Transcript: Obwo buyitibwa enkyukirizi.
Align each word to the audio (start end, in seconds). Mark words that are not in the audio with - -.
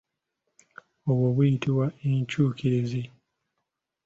Obwo 1.09 1.27
buyitibwa 1.35 1.85
enkyukirizi. 2.09 3.03